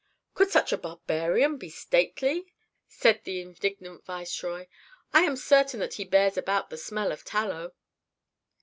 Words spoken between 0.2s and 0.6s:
"Could